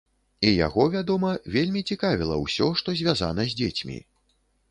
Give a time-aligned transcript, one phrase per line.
[0.47, 4.01] І яго, вядома, вельмі цікавіла ўсё, што звязана з дзецьмі.